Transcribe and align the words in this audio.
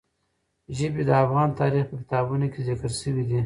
ژبې 0.77 1.03
د 1.05 1.11
افغان 1.23 1.49
تاریخ 1.61 1.83
په 1.89 1.95
کتابونو 2.01 2.45
کې 2.53 2.59
ذکر 2.67 2.91
شوي 3.01 3.23
دي. 3.29 3.39